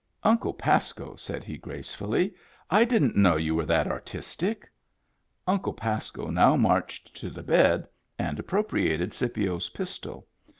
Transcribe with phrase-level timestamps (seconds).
[0.31, 2.33] "Uncle Pasco," said he gracefully,"
[2.81, 4.67] I didn't know you were that artistic."
[5.45, 10.25] Uncle Pasco now marched to the bed, and ap propriated Scipio's pistol.